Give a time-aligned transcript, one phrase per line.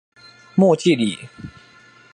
[0.55, 1.15] 莫济里。